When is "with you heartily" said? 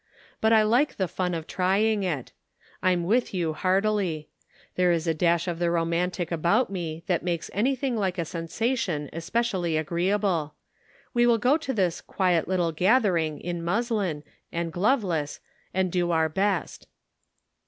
3.03-4.29